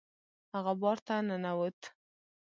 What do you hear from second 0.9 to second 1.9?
ته ننوت.